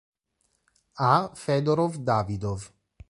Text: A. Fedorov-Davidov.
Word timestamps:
A. 1.05 1.29
Fedorov-Davidov. 1.37 2.73